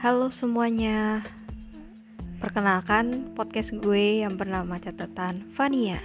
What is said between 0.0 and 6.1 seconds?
Halo semuanya, perkenalkan podcast gue yang bernama catatan Fania.